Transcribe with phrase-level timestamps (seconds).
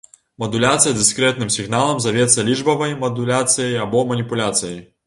[0.43, 4.81] Мадуляцыя дыскрэтным сігналам завецца лічбавай мадуляцыяй або маніпуляцыяй.